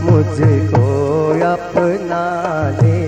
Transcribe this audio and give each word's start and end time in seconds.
मुझको 0.00 0.90
अपना 1.52 2.70
लेना 2.82 2.99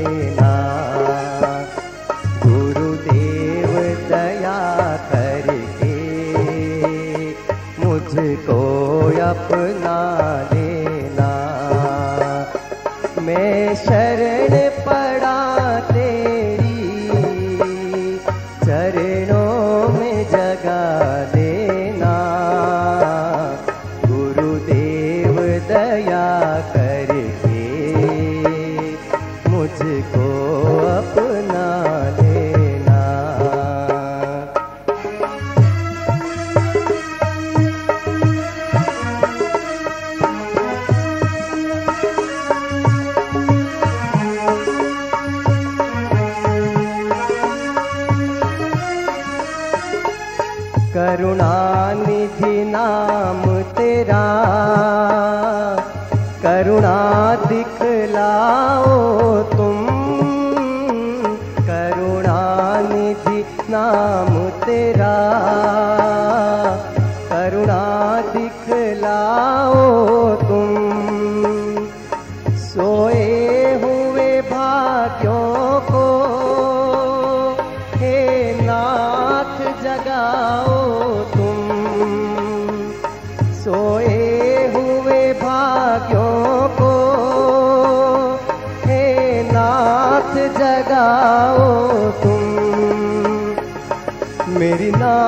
दिखलाओ 57.52 59.42
तुम। 59.42 59.86
करुणानिधि 61.66 63.44
नाम 63.70 64.48
तेरा। 64.66 65.81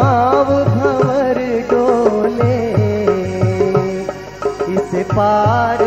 नाव 0.05 0.48
भंवर 0.64 1.38
डोले 1.70 2.56
इस 4.74 4.91
पार 5.12 5.83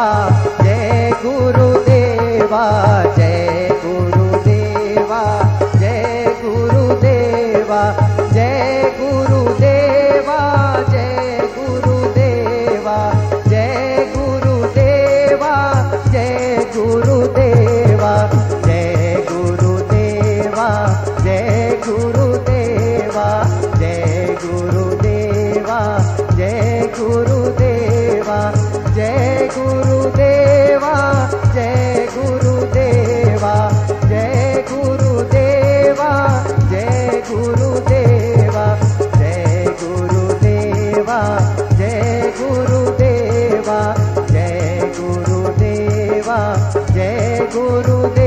बाबा 0.00 0.29
गुरुदेवा, 29.56 30.94
जय 31.54 32.06
गुरुदेवा 32.14 33.54
जय 34.10 34.64
गुरुदेवा 34.70 36.10
जय 36.70 37.22
गुरुदेवा 37.30 38.66
जय 39.20 39.64
गुरुदेवा 39.82 41.18
जय 41.78 42.32
गुरुदेवा 42.40 43.78
जय 44.32 44.92
गुरुदेवा 45.00 46.38
जय 46.94 47.46
गुरुदेवा 47.54 48.19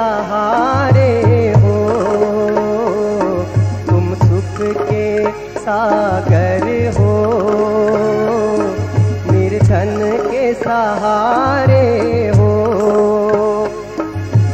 सहारे 0.00 1.52
हो। 1.56 1.76
तुम 3.90 4.14
सुख 4.14 4.56
के 4.60 5.30
सागर 5.58 6.64
हो। 6.98 7.12
निर्धन 9.32 10.18
के 10.30 10.54
सहारे 10.54 11.88
हो। 12.28 12.50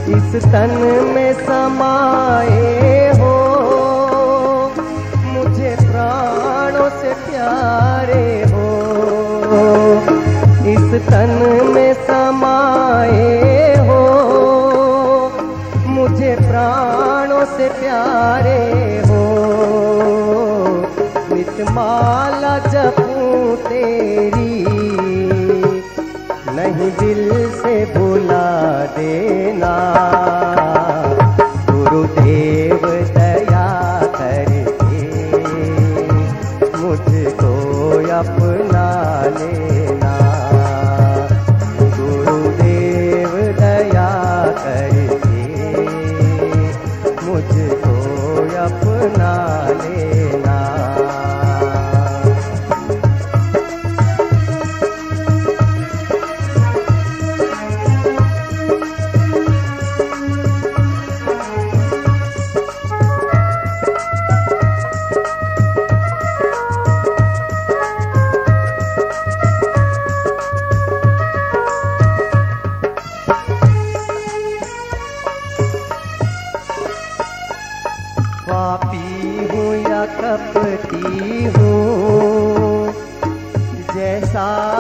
इस 0.09 0.44
तन 0.44 0.75
में 1.15 1.32
समाए 1.32 3.12
हो। 3.15 3.35
मुझे 5.26 5.76
प्राणों 5.81 6.91
से 6.91 7.15
प्यारे 7.15 8.44
हो। 8.53 8.67
इस 10.67 11.03
तन 11.03 11.61
में 11.75 11.86
तेरी 24.17 24.65
नहीं 26.57 26.91
दिल 27.01 27.29
से 27.57 27.75
भुला 27.95 28.36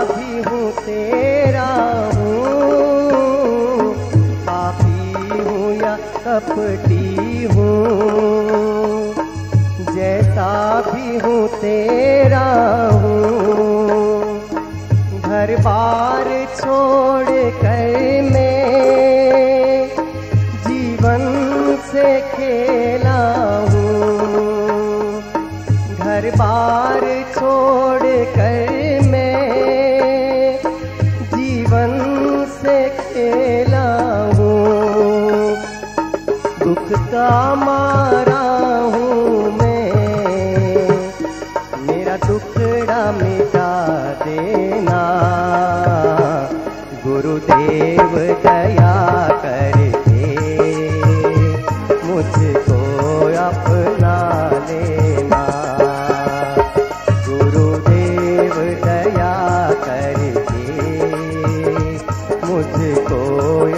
भी 0.08 0.42
हूँ 0.42 0.72
तेरा 0.72 1.68
हूँ। 2.14 2.46
पापी 4.46 5.38
हूँ 5.42 5.74
या 5.74 5.96
कपटी 5.96 7.44
हूँ। 7.44 9.14
जैसा 9.94 10.50
भी 10.80 11.18
हूँ 11.18 11.48
तेरा 11.48 12.46
हूँ। 12.92 13.30
घर 15.20 15.56
बार 15.56 16.24
छोड़ 16.56 17.26
कर 17.60 18.22
मैं 18.22 18.45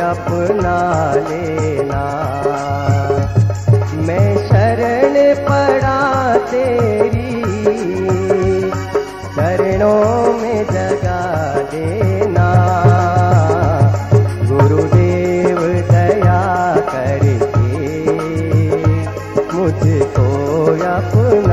अपना 0.08 1.14
लेना। 1.14 2.04
मैं 4.06 4.36
शरण 4.48 5.14
पड़ा 5.44 5.98
तेरी, 6.36 7.28
चरणों 9.36 10.32
में 10.32 10.64
जगा 10.64 11.20
देना। 11.72 12.48
गुरुदेव, 14.46 15.58
दया 15.90 16.76
करके 16.76 17.86
मुझको 19.54 20.28
अपना 20.96 21.47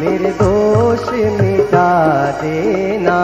मेरे 0.00 0.30
दोष 0.30 1.08
मिटा 1.40 1.90
देना। 2.30 3.20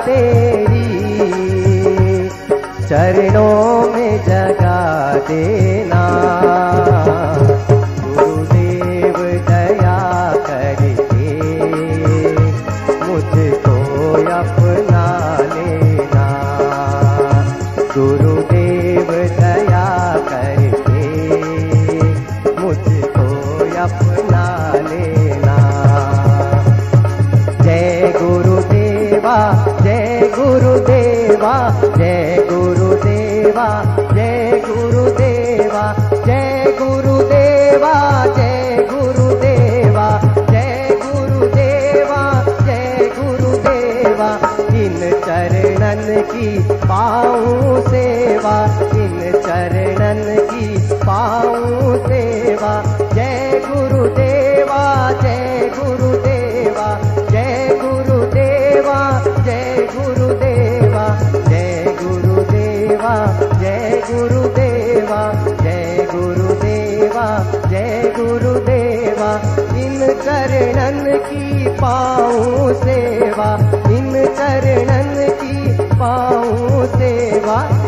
तेरी। 0.00 0.84
चरणों 2.88 3.92
में 3.92 4.24
जगा 4.24 4.80
देना 5.28 6.02
चरणन 70.54 71.06
की 71.18 71.68
पाऊँ 71.80 72.74
सेवा 72.82 73.48
इन 73.90 74.12
चरणन 74.38 75.14
की 75.40 75.56
पाऊँ 75.98 76.86
सेवा। 76.86 77.83